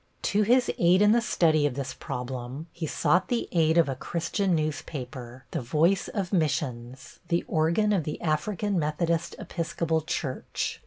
[0.23, 3.93] To his aid in the study of this problem he sought the aid of a
[3.93, 10.79] Christian newspaper, the Voice of Missions, the organ of the African Methodist Episcopal Church.